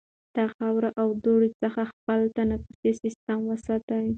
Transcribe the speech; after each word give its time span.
د 0.35 0.37
خاورو 0.53 0.89
او 1.01 1.07
دوړو 1.23 1.49
څخه 1.61 1.81
خپل 1.91 2.19
تنفسي 2.37 2.91
سیستم 3.03 3.39
وساتئ. 3.49 4.05